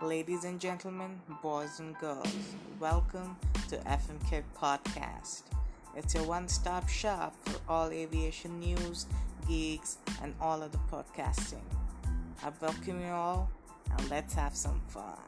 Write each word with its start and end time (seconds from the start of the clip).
Ladies 0.00 0.44
and 0.44 0.60
gentlemen, 0.60 1.20
boys 1.42 1.80
and 1.80 1.98
girls, 1.98 2.32
welcome 2.78 3.36
to 3.68 3.76
FMK 3.78 4.44
Podcast. 4.56 5.42
It's 5.96 6.14
your 6.14 6.22
one 6.22 6.46
stop 6.46 6.88
shop 6.88 7.34
for 7.44 7.58
all 7.68 7.90
aviation 7.90 8.60
news, 8.60 9.06
gigs, 9.48 9.98
and 10.22 10.36
all 10.40 10.62
of 10.62 10.70
the 10.70 10.78
podcasting. 10.88 11.64
I 12.44 12.52
welcome 12.60 13.00
you 13.00 13.08
all, 13.08 13.50
and 13.90 14.08
let's 14.08 14.34
have 14.34 14.54
some 14.54 14.80
fun. 14.86 15.18